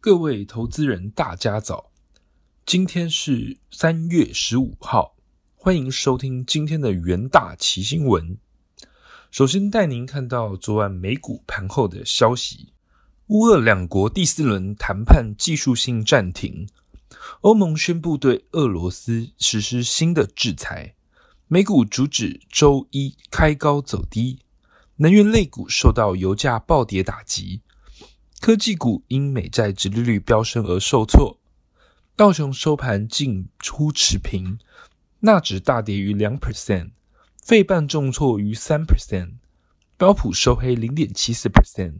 [0.00, 1.90] 各位投资人，大家早！
[2.64, 5.16] 今天是三月十五号，
[5.56, 8.38] 欢迎收听今天的元大奇新闻。
[9.32, 12.72] 首先带您看到昨晚美股盘后的消息：
[13.26, 16.68] 乌俄两国第四轮谈判技术性暂停，
[17.40, 20.94] 欧盟宣布对俄罗斯实施新的制裁。
[21.48, 24.38] 美股主指周一开高走低，
[24.98, 27.62] 能源类股受到油价暴跌打击。
[28.40, 31.40] 科技股因美债殖利率飙升而受挫，
[32.14, 34.58] 道琼收盘近乎持平，
[35.20, 36.92] 纳指大跌逾两 percent，
[37.44, 39.32] 费半重挫逾三 percent，
[39.96, 41.96] 标普收黑零点七四 percent，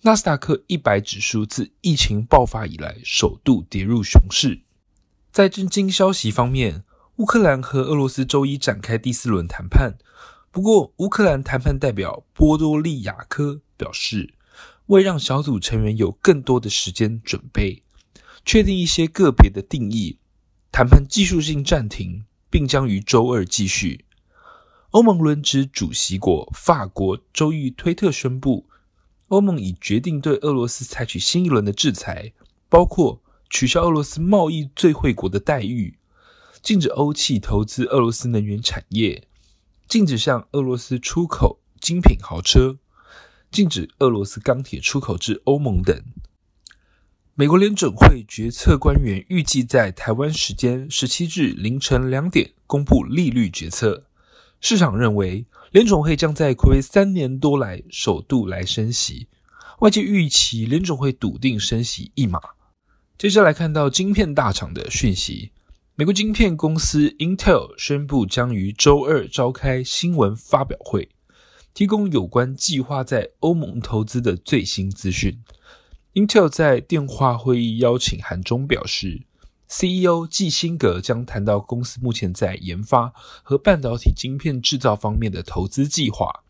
[0.00, 4.62] 纳斯达克一百指数自疫情爆发以来首度跌入熊市。
[5.30, 6.84] 在震惊消息方面，
[7.16, 9.98] 乌克兰和俄罗斯周一展开第四轮谈判，
[10.50, 14.35] 不过乌克兰谈判代表波多利亚科表示。
[14.86, 17.82] 为让小组成员有更多的时间准备，
[18.44, 20.18] 确定一些个别的定义，
[20.70, 24.04] 谈判技术性暂停，并将于周二继续。
[24.90, 28.68] 欧盟轮值主席国法国周一推特宣布，
[29.28, 32.32] 欧盟已决定对俄罗斯采取新一轮的制裁，
[32.68, 33.20] 包括
[33.50, 35.98] 取消俄罗斯贸易最惠国的待遇，
[36.62, 39.26] 禁止欧气投资俄罗斯能源产业，
[39.88, 42.78] 禁止向俄罗斯出口精品豪车。
[43.56, 45.98] 禁止俄罗斯钢铁出口至欧盟等。
[47.34, 54.04] 美国联准会决策官员预计在台湾时间十七日凌晨两点公布利率决策。
[54.60, 59.26] 市场认为联准会将在暌违三年多来首度来升息，
[59.78, 62.38] 外界预期联准会笃定升息一码。
[63.16, 65.52] 接下来看到晶片大厂的讯息，
[65.94, 71.08] 美国晶片公司 Intel 宣布将于周二召开新闻发表会。
[71.76, 75.38] 提供有关计划在欧盟投资的最新资讯。
[76.14, 79.26] Intel 在电话会议邀请函中表示
[79.68, 83.12] ，CEO 季辛格将谈到公司目前在研发
[83.42, 86.44] 和半导体晶片制造方面的投资计划。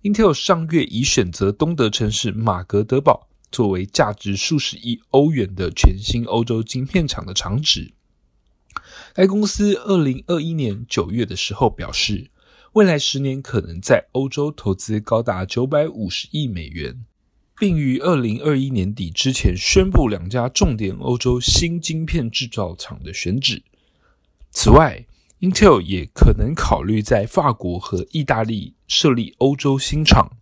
[0.00, 7.92] Intel 上月已选择东德城市马格德堡作为价值数十亿欧元的全新欧洲晶片厂的厂址。
[9.12, 12.30] 该公司二零二一年九月的时候表示。
[12.76, 17.06] 未来十年可能在欧洲投资高达九百五十亿美元，
[17.58, 23.62] 并于二零二一年底之前宣布两家重点欧洲新晶片制造厂的选址。
[24.50, 25.06] 此外
[25.40, 30.32] ，Intel 也可能考虑在法国和意大利设立欧洲新厂。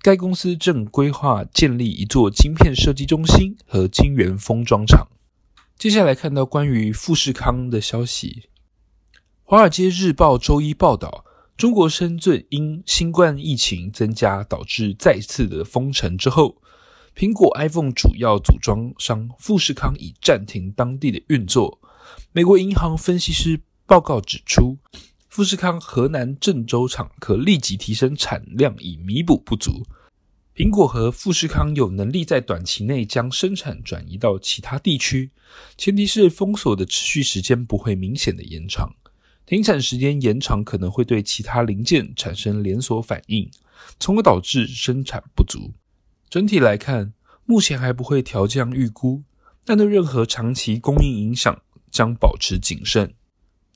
[0.00, 5.06] 该公司正规划建立一座晶片设计中心和晶圆封装厂。
[5.78, 8.48] 接下来看到关于富士康的消息，
[9.44, 11.24] 《华尔街日报》周一报道。
[11.62, 16.60] 中国深圳因新冠疫情增加，导致再次的封城之后，
[17.14, 21.80] 苹果 iPhone 主要组装商富士康已暂停当地的运作。
[22.32, 24.76] 美国银行分析师报告指出，
[25.28, 29.86] 富士康河南郑州厂可立即提升产量以弥补不足。
[30.56, 35.30] 苹果和富士康有能力在短期内将生产转移到其他地区，
[35.78, 38.92] 前提是封锁的持续时间不会明显的延长。
[39.44, 43.50] 停产时间延长可能会对其他零件产生连锁反应，
[43.98, 45.72] 从而导致生产不足。
[46.30, 47.12] 整体来看，
[47.44, 49.22] 目前还不会调降预估，
[49.64, 51.60] 但对任何长期供应影响
[51.90, 53.14] 将保持谨慎。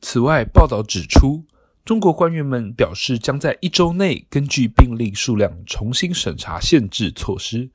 [0.00, 1.44] 此外，报道指出，
[1.84, 7.70] 中国官员们表示将在一周内根据病例数量重新审查限制措施。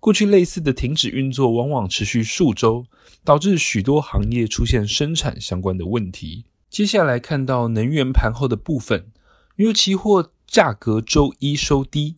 [0.00, 2.86] 过去类似的停止运作往往持续数周，
[3.22, 6.44] 导致许多行业出现生产相关的问题。
[6.74, 9.12] 接下来看到能源盘后的部分，
[9.54, 12.16] 原油期货价格周一收低，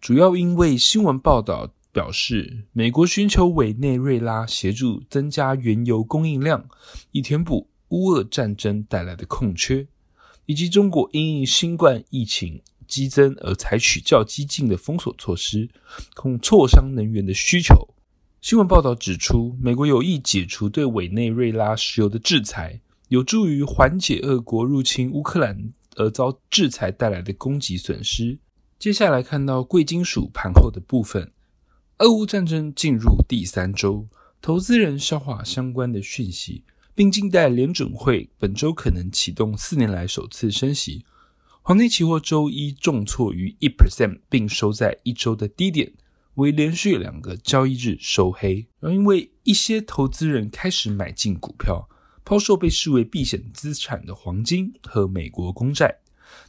[0.00, 6.68] 主要因为新闻报道表示，美国寻求委内瑞拉协助增加原油供应量，
[7.10, 9.88] 以填补乌俄战争带来的空缺，
[10.46, 15.68] 以及中国因应新冠疫情激增而采取较激进的封锁措施，
[16.14, 17.74] 恐挫伤能源的需求。
[18.40, 22.80] 新闻报道指出，美国有意解除对委内瑞拉石油的制裁。
[23.08, 28.38] 有助于缓解俄国入侵乌克兰而遭制裁带来的供给损失。
[28.78, 31.32] 接下来看到贵金属盘后的部分，
[31.98, 34.06] 俄乌战争进入第三周，
[34.42, 36.64] 投资人消化相关的讯息，
[36.94, 41.04] 并静待联准会本周可能启动四年来首次升息。
[41.62, 45.92] 黄金期货周一重挫于一 percent，并收在一周的低点，
[46.34, 48.66] 为连续两个交易日收黑。
[48.80, 51.88] 而因为一些投资人开始买进股票。
[52.28, 55.96] 抛售被视为避险资产的黄金和美国公债，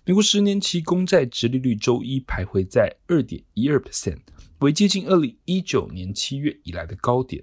[0.04, 4.18] 美国十年期公债直利率周一徘徊在二点一二 percent，
[4.60, 7.42] 为接近二零一九年七月以来的高点。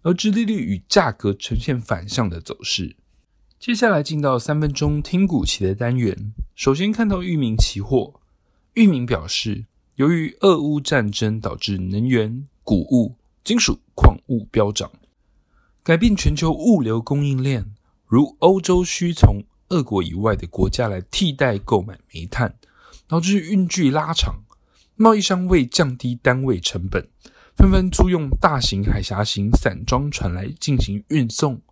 [0.00, 2.96] 而殖利率与价格呈现反向的走势。
[3.60, 8.22] 接下来进到三分钟听股期的单元，首先看到域名期货，
[8.72, 14.90] 域名表示，由于俄乌战争导致能源、谷物、金属、矿物飙涨，
[15.86, 17.64] 改变全球物流供应链，
[18.08, 22.58] 如欧洲需从俄国以外的国家来替代购买煤炭，
[23.06, 24.42] 导致运距拉长，
[24.96, 27.08] 贸易商为降低单位成本，
[27.54, 31.62] 纷纷租用大型海峡型散装船来进行运送，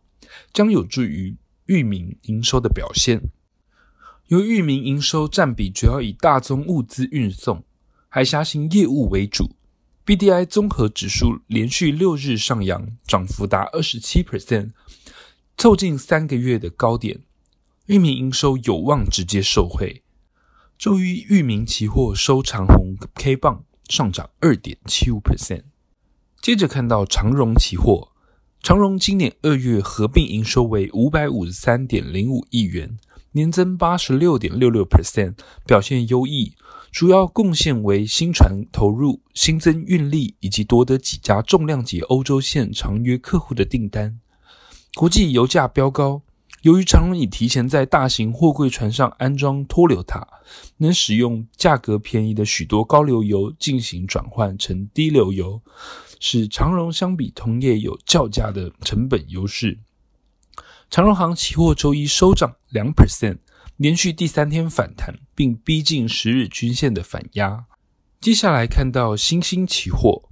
[0.52, 1.36] 将有助于。
[1.66, 3.18] 域名营收的表现，
[4.26, 7.64] 由域名营收占比主要以大宗物资运送、
[8.10, 9.53] 海峡型业务为主。
[10.06, 14.72] BDI 综合指数连续六日上扬，涨幅达二十七 percent，
[15.56, 17.22] 凑近三个月的高点。
[17.86, 20.02] 域名营收有望直接受惠。
[20.76, 25.62] 周一域名期货收长红 K 棒，上涨二点七五 percent。
[26.38, 28.10] 接着看到长荣期货。
[28.62, 32.98] 长荣今年二月合并营收为五百五十三点零五亿元，
[33.32, 36.54] 年增八十六点六六 percent，表现优异。
[36.94, 44.20] 主要贡献为新船投入、新增运力以及夺得几家重量级欧洲线长约客户的订单。
[44.94, 46.22] 国际油价飙高，
[46.62, 50.24] 由于长荣已提前在大型货柜船上安装脱硫塔，
[50.76, 55.60] 能使用价格便宜的许多高流油进行转换成低流油。
[56.20, 59.80] 使长荣相比同业有较佳的成本优势。
[60.88, 63.38] 长荣行期货周一收涨两 percent，
[63.76, 67.66] 连续第三天反弹，并逼近十日均线的反压。
[68.20, 70.28] 接下来看到新兴期货，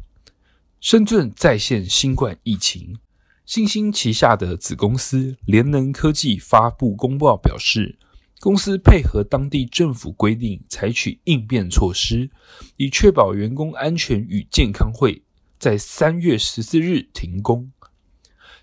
[0.80, 2.98] 深圳再现新冠疫情，
[3.44, 7.98] 新兴旗下的子公司联能科技发布公报表示，
[8.40, 12.30] 公司配合当地政府规定，采取应变措施，
[12.76, 14.92] 以确保员工安全与健康。
[14.92, 15.22] 会。
[15.58, 17.70] 在三月十四日停工。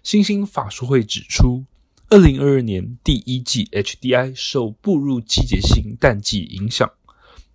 [0.04, 1.64] 新兴法术会指出，
[2.12, 6.92] 二零二二年第一季 HDI 受步入季节性淡季影响，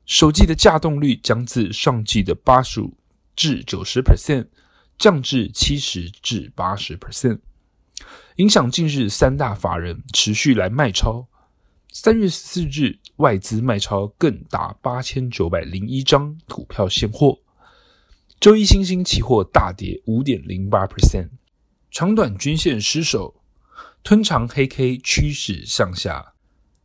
[0.07, 2.97] 首季的价动率将自上季的八十五
[3.35, 4.47] 至九十 percent
[4.97, 7.41] 降至七十至八十 percent，
[8.37, 11.27] 影响近日三大法人持续来卖超。
[11.93, 17.41] 三月十四日外资卖超更达八千九百零一张股票现货。
[18.39, 21.31] 周一，新兴期货大跌五点零八 percent，
[21.91, 23.35] 长短均线失守，
[24.05, 26.35] 吞长黑 K 趋势向下。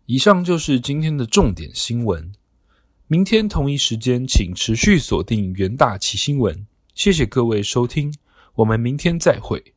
[0.06, 2.32] 以上就是今天的重点新闻。
[3.08, 6.66] 明天同一时间，请持续锁定元大旗新闻。
[6.96, 8.14] 谢谢各位收听，
[8.56, 9.74] 我们明天再会。